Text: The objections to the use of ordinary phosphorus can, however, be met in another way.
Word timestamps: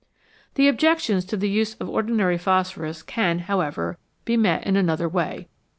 The 0.55 0.67
objections 0.67 1.25
to 1.25 1.37
the 1.37 1.47
use 1.47 1.75
of 1.75 1.87
ordinary 1.87 2.35
phosphorus 2.39 3.03
can, 3.03 3.37
however, 3.37 3.99
be 4.25 4.35
met 4.35 4.65
in 4.65 4.75
another 4.75 5.07
way. 5.07 5.47